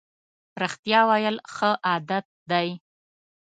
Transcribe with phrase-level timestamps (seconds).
[0.61, 2.69] رښتیا ویل ښه عادت دی.